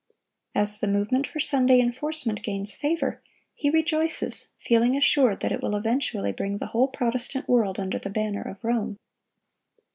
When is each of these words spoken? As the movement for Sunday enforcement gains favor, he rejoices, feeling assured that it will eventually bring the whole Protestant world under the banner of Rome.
As 0.55 0.79
the 0.79 0.87
movement 0.87 1.27
for 1.27 1.37
Sunday 1.39 1.79
enforcement 1.79 2.41
gains 2.41 2.75
favor, 2.75 3.21
he 3.53 3.69
rejoices, 3.69 4.47
feeling 4.59 4.97
assured 4.97 5.41
that 5.41 5.51
it 5.51 5.61
will 5.61 5.75
eventually 5.75 6.31
bring 6.31 6.57
the 6.57 6.65
whole 6.73 6.87
Protestant 6.87 7.47
world 7.47 7.79
under 7.79 7.99
the 7.99 8.09
banner 8.09 8.41
of 8.41 8.63
Rome. 8.63 8.97